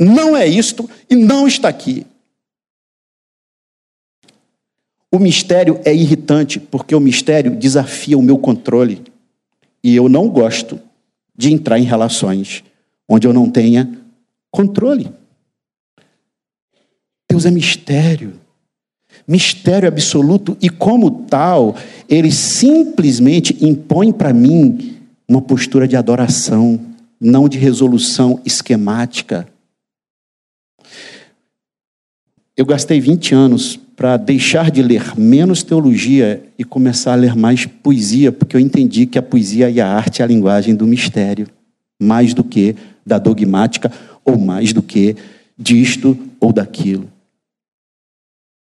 [0.00, 2.06] não é isto e não está aqui.
[5.12, 9.02] O mistério é irritante, porque o mistério desafia o meu controle.
[9.82, 10.80] E eu não gosto
[11.36, 12.62] de entrar em relações
[13.08, 13.90] onde eu não tenha
[14.50, 15.12] controle.
[17.28, 18.40] Deus é mistério.
[19.26, 21.76] Mistério absoluto, e como tal,
[22.08, 24.96] ele simplesmente impõe para mim
[25.28, 26.80] uma postura de adoração,
[27.20, 29.46] não de resolução esquemática.
[32.56, 37.66] Eu gastei 20 anos para deixar de ler menos teologia e começar a ler mais
[37.66, 41.46] poesia, porque eu entendi que a poesia e a arte é a linguagem do mistério,
[42.00, 43.92] mais do que da dogmática,
[44.24, 45.16] ou mais do que
[45.58, 47.08] disto ou daquilo.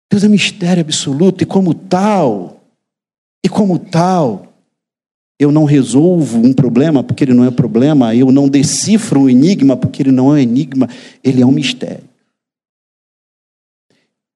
[0.10, 2.64] Deus é mistério absoluto e como tal,
[3.46, 4.54] e como tal,
[5.40, 9.78] eu não resolvo um problema porque ele não é problema, eu não decifro um enigma
[9.78, 10.90] porque ele não é um enigma,
[11.24, 12.04] ele é um mistério.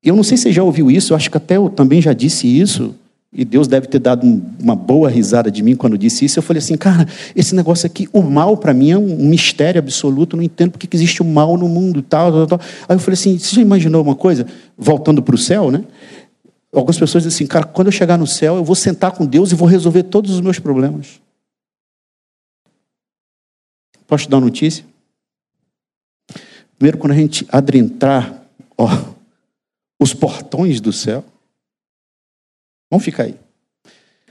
[0.03, 2.13] Eu não sei se você já ouviu isso, eu acho que até eu também já
[2.13, 2.95] disse isso,
[3.33, 4.25] e Deus deve ter dado
[4.59, 6.37] uma boa risada de mim quando disse isso.
[6.37, 10.35] Eu falei assim, cara, esse negócio aqui, o mal para mim é um mistério absoluto,
[10.35, 12.59] não entendo porque existe o mal no mundo, tal, tal, tal.
[12.89, 14.45] Aí eu falei assim, você já imaginou uma coisa?
[14.77, 15.85] Voltando para o céu, né?
[16.73, 19.51] Algumas pessoas dizem assim, cara, quando eu chegar no céu, eu vou sentar com Deus
[19.51, 21.21] e vou resolver todos os meus problemas.
[24.05, 24.83] Posso te dar uma notícia?
[26.77, 28.43] Primeiro, quando a gente adentrar,
[28.77, 28.89] ó,
[29.97, 31.23] os portões do céu,
[32.91, 33.35] Vamos ficar aí.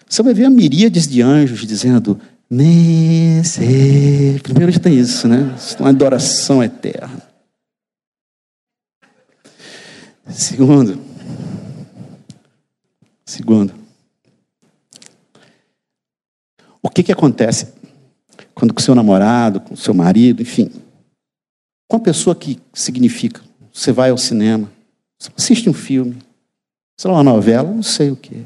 [0.06, 2.20] Você vai ver a miríades de anjos dizendo:
[2.50, 4.38] Nesse.
[4.42, 5.56] Primeiro já tem isso, né?
[5.78, 7.22] Uma adoração eterna.
[10.28, 11.00] Segundo.
[13.24, 13.72] Segundo.
[16.82, 17.68] O que, que acontece
[18.54, 20.70] quando com seu namorado, com seu marido, enfim,
[21.88, 23.40] com a pessoa que significa,
[23.72, 24.70] você vai ao cinema,
[25.18, 26.18] você assiste um filme,
[26.96, 28.44] sei lá, uma novela, não sei o que.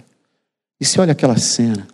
[0.84, 1.88] E você olha aquela cena.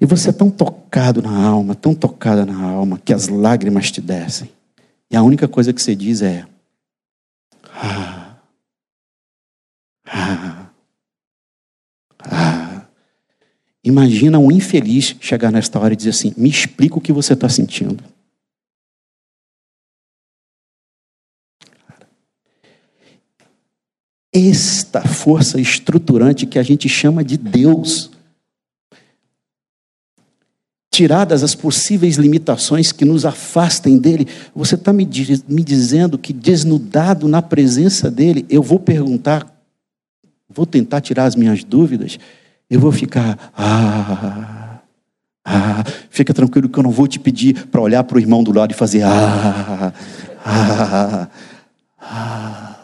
[0.00, 4.00] E você é tão tocado na alma, tão tocada na alma, que as lágrimas te
[4.00, 4.50] descem.
[5.08, 6.44] E a única coisa que você diz é:
[7.70, 8.34] Ah,
[10.06, 10.70] ah,
[12.18, 12.82] ah.
[13.84, 17.48] Imagina um infeliz chegar nesta hora e dizer assim: Me explica o que você está
[17.48, 18.02] sentindo.
[24.32, 28.10] Esta força estruturante que a gente chama de Deus.
[30.90, 35.08] Tiradas as possíveis limitações que nos afastem dele, você está me,
[35.48, 39.46] me dizendo que desnudado na presença dele, eu vou perguntar,
[40.48, 42.18] vou tentar tirar as minhas dúvidas,
[42.68, 44.80] eu vou ficar, ah,
[45.44, 48.52] ah, fica tranquilo que eu não vou te pedir para olhar para o irmão do
[48.52, 49.92] lado e fazer, ah,
[50.44, 51.28] ah,
[52.00, 52.77] ah.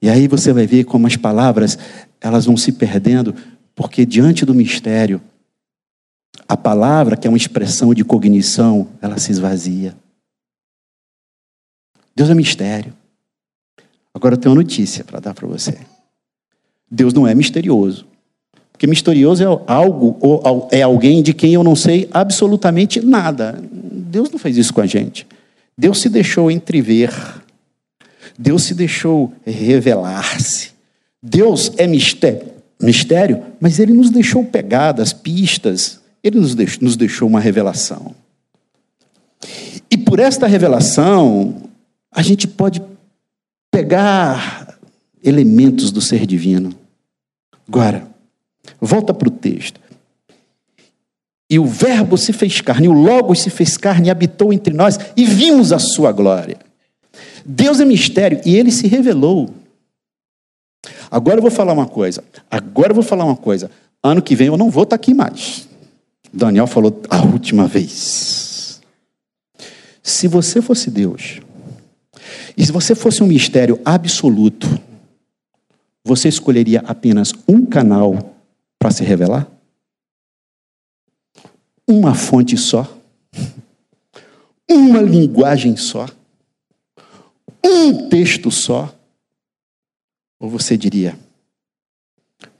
[0.00, 1.78] E aí você vai ver como as palavras
[2.20, 3.34] elas vão se perdendo,
[3.74, 5.20] porque diante do mistério,
[6.48, 9.94] a palavra, que é uma expressão de cognição, ela se esvazia.
[12.14, 12.94] Deus é mistério.
[14.12, 15.78] Agora eu tenho uma notícia para dar para você.
[16.90, 18.06] Deus não é misterioso.
[18.72, 23.58] Porque misterioso é algo ou é alguém de quem eu não sei absolutamente nada.
[23.70, 25.26] Deus não fez isso com a gente.
[25.76, 27.10] Deus se deixou entrever
[28.38, 30.72] Deus se deixou revelar-se.
[31.22, 32.48] Deus é mistério,
[32.80, 38.14] mistério, mas ele nos deixou pegadas, pistas, ele nos deixou, nos deixou uma revelação.
[39.90, 41.62] E por esta revelação,
[42.12, 42.82] a gente pode
[43.70, 44.78] pegar
[45.22, 46.74] elementos do ser divino.
[47.66, 48.06] Agora,
[48.80, 49.80] volta para o texto.
[51.48, 54.98] E o Verbo se fez carne, o Logos se fez carne e habitou entre nós,
[55.16, 56.58] e vimos a sua glória.
[57.44, 59.50] Deus é mistério e ele se revelou.
[61.10, 62.24] Agora eu vou falar uma coisa.
[62.50, 63.70] Agora eu vou falar uma coisa.
[64.02, 65.68] Ano que vem eu não vou estar aqui mais.
[66.32, 68.80] Daniel falou a última vez.
[70.02, 71.40] Se você fosse Deus,
[72.56, 74.68] e se você fosse um mistério absoluto,
[76.04, 78.34] você escolheria apenas um canal
[78.78, 79.48] para se revelar?
[81.88, 82.86] Uma fonte só?
[84.70, 86.06] Uma linguagem só?
[87.64, 88.94] Um texto só?
[90.38, 91.18] Ou você diria,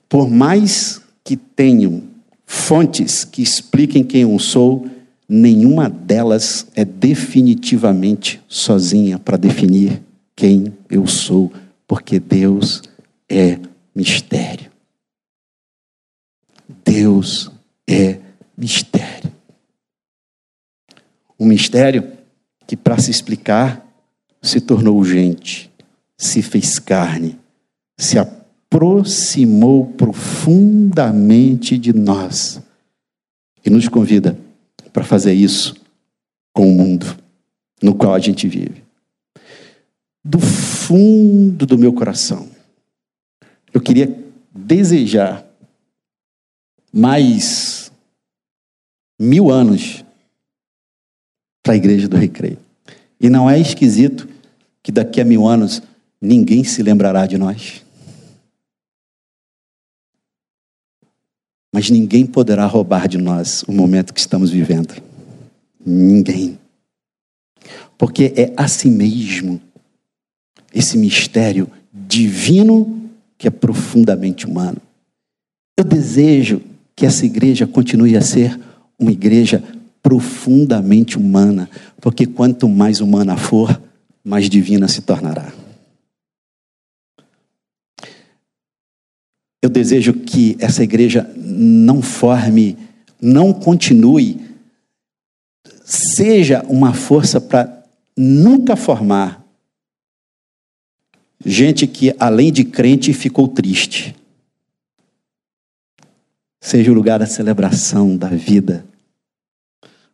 [0.08, 2.02] por mais que tenham
[2.46, 4.88] fontes que expliquem quem eu sou,
[5.28, 10.02] nenhuma delas é definitivamente sozinha para definir
[10.36, 11.52] quem eu sou,
[11.86, 12.82] porque Deus
[13.28, 13.58] é
[13.94, 14.70] mistério.
[16.84, 17.50] Deus
[17.88, 18.20] é
[18.56, 19.32] mistério.
[21.38, 22.12] Um mistério
[22.66, 23.83] que, para se explicar,
[24.44, 25.70] se tornou gente,
[26.18, 27.38] se fez carne,
[27.98, 32.60] se aproximou profundamente de nós
[33.64, 34.38] e nos convida
[34.92, 35.74] para fazer isso
[36.52, 37.16] com o mundo
[37.82, 38.84] no qual a gente vive.
[40.22, 42.46] Do fundo do meu coração,
[43.72, 44.14] eu queria
[44.54, 45.42] desejar
[46.92, 47.90] mais
[49.18, 50.04] mil anos
[51.62, 52.58] para a igreja do recreio.
[53.18, 54.33] E não é esquisito
[54.84, 55.82] que daqui a mil anos
[56.20, 57.82] ninguém se lembrará de nós.
[61.72, 64.94] Mas ninguém poderá roubar de nós o momento que estamos vivendo.
[65.84, 66.58] Ninguém.
[67.98, 69.60] Porque é assim mesmo
[70.72, 74.80] esse mistério divino que é profundamente humano.
[75.78, 76.60] Eu desejo
[76.94, 78.60] que essa igreja continue a ser
[78.98, 79.64] uma igreja
[80.02, 81.70] profundamente humana,
[82.00, 83.80] porque quanto mais humana for,
[84.24, 85.52] mais divina se tornará.
[89.62, 92.76] Eu desejo que essa igreja não forme,
[93.20, 94.40] não continue,
[95.84, 97.84] seja uma força para
[98.16, 99.44] nunca formar
[101.44, 104.16] gente que, além de crente, ficou triste.
[106.60, 108.86] Seja o lugar da celebração da vida,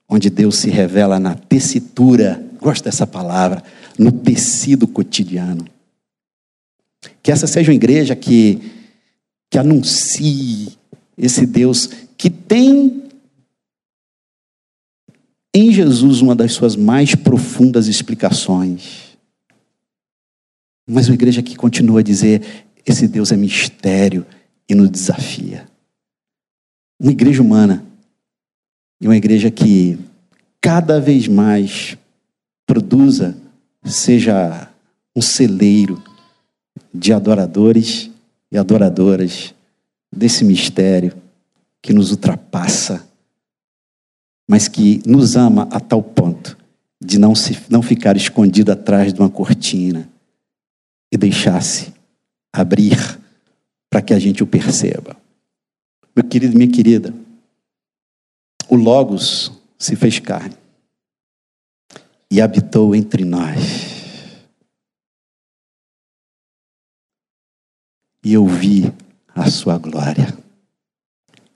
[0.08, 3.62] onde Deus se revela na tessitura, gosto dessa palavra,
[4.00, 5.66] no tecido cotidiano.
[7.22, 8.80] Que essa seja uma igreja que
[9.50, 10.78] que anuncie
[11.18, 13.02] esse Deus que tem
[15.52, 19.18] em Jesus uma das suas mais profundas explicações.
[20.88, 24.24] Mas uma igreja que continua a dizer: esse Deus é mistério
[24.68, 25.68] e nos desafia.
[26.98, 27.84] Uma igreja humana
[29.00, 29.98] e uma igreja que
[30.60, 31.98] cada vez mais
[32.66, 33.36] produza,
[33.84, 34.68] seja
[35.14, 36.02] um celeiro
[36.92, 38.10] de adoradores
[38.50, 39.54] e adoradoras
[40.14, 41.16] desse mistério
[41.82, 43.06] que nos ultrapassa,
[44.48, 46.56] mas que nos ama a tal ponto
[47.02, 50.08] de não, se, não ficar escondido atrás de uma cortina
[51.12, 51.92] e deixar-se
[52.52, 53.18] abrir
[53.88, 55.16] para que a gente o perceba.
[56.14, 57.14] Meu querido, minha querida,
[58.68, 60.59] o Logos se fez carne
[62.30, 64.00] e habitou entre nós.
[68.22, 68.92] e eu vi
[69.34, 70.36] a sua glória.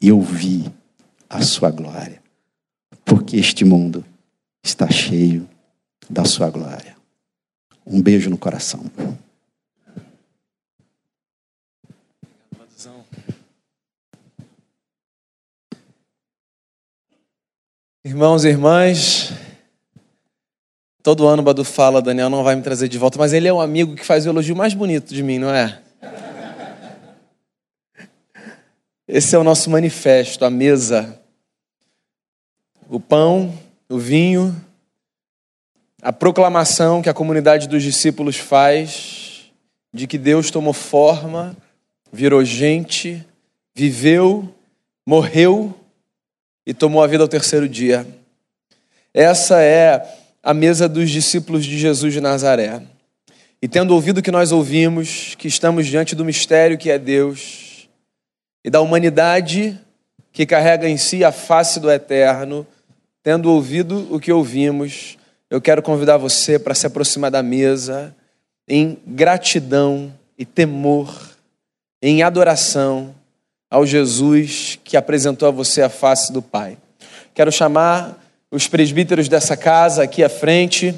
[0.00, 0.64] Eu vi
[1.28, 2.22] a sua glória.
[3.04, 4.04] Porque este mundo
[4.62, 5.48] está cheio
[6.08, 6.96] da sua glória.
[7.86, 8.84] Um beijo no coração.
[18.06, 19.30] Irmãos e irmãs,
[21.04, 23.52] todo ano o Badu fala, Daniel não vai me trazer de volta, mas ele é
[23.52, 25.78] um amigo que faz o elogio mais bonito de mim, não é?
[29.06, 31.20] Esse é o nosso manifesto, a mesa.
[32.88, 33.52] O pão,
[33.86, 34.56] o vinho,
[36.00, 39.52] a proclamação que a comunidade dos discípulos faz
[39.92, 41.54] de que Deus tomou forma,
[42.10, 43.22] virou gente,
[43.74, 44.48] viveu,
[45.04, 45.78] morreu
[46.64, 48.06] e tomou a vida ao terceiro dia.
[49.12, 52.82] Essa é a mesa dos discípulos de Jesus de Nazaré.
[53.62, 57.88] E tendo ouvido o que nós ouvimos, que estamos diante do mistério que é Deus,
[58.62, 59.80] e da humanidade
[60.30, 62.66] que carrega em si a face do eterno,
[63.22, 65.16] tendo ouvido o que ouvimos,
[65.48, 68.14] eu quero convidar você para se aproximar da mesa
[68.68, 71.10] em gratidão e temor,
[72.02, 73.14] em adoração
[73.70, 76.76] ao Jesus que apresentou a você a face do Pai.
[77.34, 78.23] Quero chamar
[78.54, 80.94] os presbíteros dessa casa aqui à frente.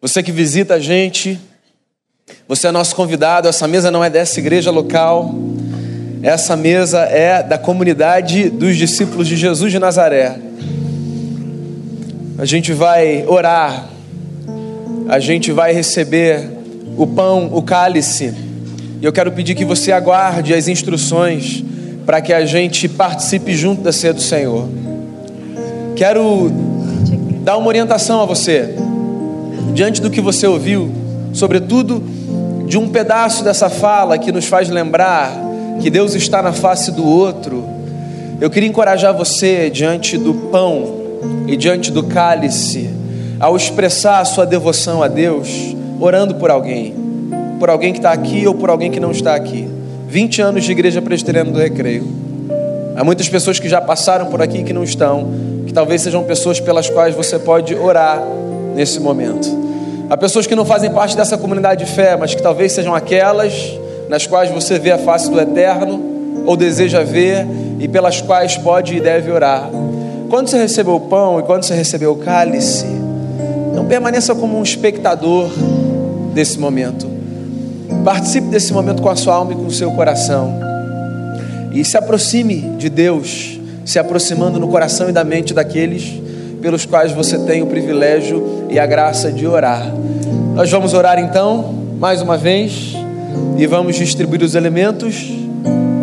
[0.00, 1.36] Você que visita a gente,
[2.46, 3.48] você é nosso convidado.
[3.48, 5.34] Essa mesa não é dessa igreja local.
[6.22, 10.38] Essa mesa é da comunidade dos discípulos de Jesus de Nazaré.
[12.38, 13.88] A gente vai orar,
[15.08, 16.48] a gente vai receber
[16.96, 18.32] o pão, o cálice,
[19.02, 21.64] e eu quero pedir que você aguarde as instruções
[22.06, 24.87] para que a gente participe junto da ceia do Senhor.
[25.98, 26.48] Quero
[27.42, 28.72] dar uma orientação a você,
[29.74, 30.92] diante do que você ouviu,
[31.32, 32.00] sobretudo
[32.68, 35.32] de um pedaço dessa fala que nos faz lembrar
[35.80, 37.64] que Deus está na face do outro,
[38.40, 41.00] eu queria encorajar você diante do pão
[41.48, 42.88] e diante do cálice,
[43.40, 46.94] ao expressar a sua devoção a Deus, orando por alguém.
[47.58, 49.68] por alguém que está aqui ou por alguém que não está aqui.
[50.06, 52.06] 20 anos de igreja presbiteriana do Recreio.
[52.94, 56.58] Há muitas pessoas que já passaram por aqui que não estão, que talvez sejam pessoas
[56.58, 58.22] pelas quais você pode orar
[58.74, 59.46] nesse momento.
[60.08, 63.78] Há pessoas que não fazem parte dessa comunidade de fé, mas que talvez sejam aquelas
[64.08, 66.02] nas quais você vê a face do Eterno
[66.46, 67.46] ou deseja ver
[67.78, 69.68] e pelas quais pode e deve orar.
[70.30, 72.86] Quando você recebeu o pão e quando você recebeu o cálice,
[73.74, 75.50] não permaneça como um espectador
[76.32, 77.06] desse momento.
[78.06, 80.58] Participe desse momento com a sua alma e com o seu coração.
[81.74, 83.57] E se aproxime de Deus,
[83.88, 86.20] se aproximando no coração e da mente daqueles
[86.60, 89.90] pelos quais você tem o privilégio e a graça de orar.
[90.54, 92.92] Nós vamos orar então, mais uma vez,
[93.56, 95.30] e vamos distribuir os elementos.
[95.64, 96.00] Um,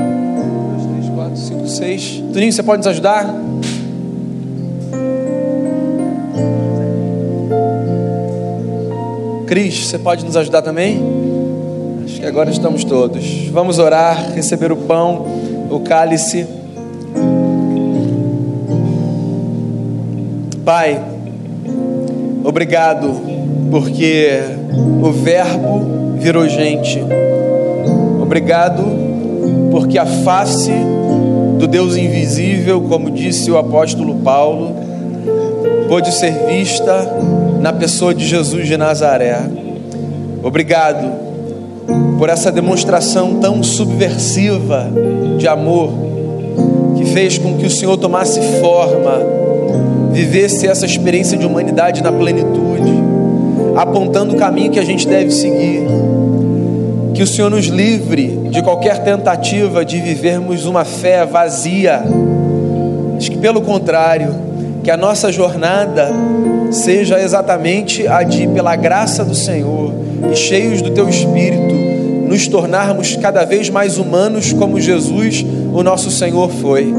[0.72, 2.24] dois, três, quatro, cinco, seis.
[2.34, 3.32] Tuninho, você pode nos ajudar?
[9.46, 11.00] Cris, você pode nos ajudar também?
[12.04, 13.48] Acho que agora estamos todos.
[13.52, 15.24] Vamos orar, receber o pão,
[15.70, 16.65] o cálice.
[20.66, 21.00] Pai,
[22.44, 23.22] obrigado
[23.70, 24.42] porque
[25.00, 27.00] o Verbo virou gente.
[28.20, 28.84] Obrigado
[29.70, 30.72] porque a face
[31.60, 34.76] do Deus invisível, como disse o apóstolo Paulo,
[35.88, 37.16] pôde ser vista
[37.62, 39.40] na pessoa de Jesus de Nazaré.
[40.42, 41.12] Obrigado
[42.18, 44.88] por essa demonstração tão subversiva
[45.38, 45.92] de amor
[46.98, 49.45] que fez com que o Senhor tomasse forma,
[50.16, 52.94] vivesse essa experiência de humanidade na plenitude,
[53.76, 55.84] apontando o caminho que a gente deve seguir.
[57.14, 62.02] Que o Senhor nos livre de qualquer tentativa de vivermos uma fé vazia,
[63.14, 64.34] mas que pelo contrário,
[64.84, 66.10] que a nossa jornada
[66.72, 69.94] seja exatamente a de, pela graça do Senhor
[70.32, 71.76] e cheios do Teu Espírito,
[72.28, 76.94] nos tornarmos cada vez mais humanos como Jesus, o nosso Senhor, foi.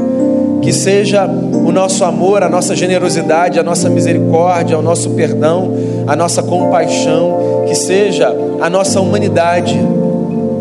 [0.61, 5.73] Que seja o nosso amor, a nossa generosidade, a nossa misericórdia, o nosso perdão,
[6.05, 9.79] a nossa compaixão, que seja a nossa humanidade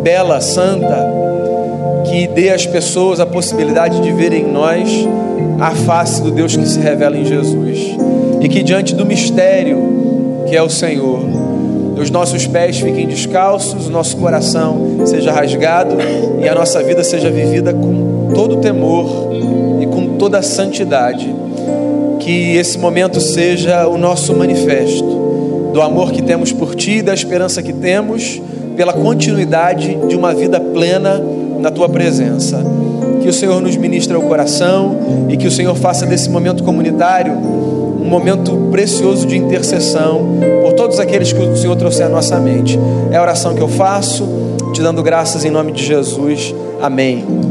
[0.02, 1.16] bela, santa,
[2.04, 4.88] que dê às pessoas a possibilidade de ver em nós
[5.60, 7.96] a face do Deus que se revela em Jesus.
[8.40, 11.20] E que diante do mistério que é o Senhor,
[12.00, 15.96] os nossos pés fiquem descalços, o nosso coração seja rasgado
[16.40, 18.05] e a nossa vida seja vivida com
[18.36, 19.30] todo temor
[19.80, 21.34] e com toda santidade.
[22.20, 27.14] Que esse momento seja o nosso manifesto do amor que temos por Ti e da
[27.14, 28.42] esperança que temos
[28.76, 31.18] pela continuidade de uma vida plena
[31.58, 32.62] na Tua presença
[33.22, 37.32] que o Senhor nos ministre ao coração e que o Senhor faça desse momento comunitário
[37.32, 42.78] um momento precioso de intercessão por todos aqueles que o Senhor trouxe à nossa mente.
[43.10, 44.24] É a oração que eu faço,
[44.72, 46.54] te dando graças em nome de Jesus.
[46.80, 47.45] Amém.